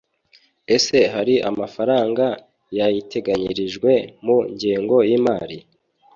[0.75, 2.25] Ese hari amafaranga
[2.77, 3.91] yayiteganirijwe
[4.25, 5.57] mu ngengo y’imari